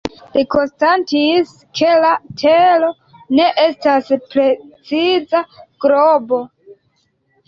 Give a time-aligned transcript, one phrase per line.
[0.35, 1.49] Li konstatis,
[1.79, 2.89] ke la Tero
[3.39, 5.43] ne estas preciza
[5.87, 6.41] globo.